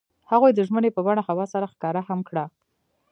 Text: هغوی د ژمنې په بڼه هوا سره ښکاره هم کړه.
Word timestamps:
هغوی 0.31 0.51
د 0.55 0.59
ژمنې 0.67 0.89
په 0.95 1.01
بڼه 1.05 1.21
هوا 1.29 1.45
سره 1.53 1.71
ښکاره 1.73 2.01
هم 2.09 2.19
کړه. 2.29 2.45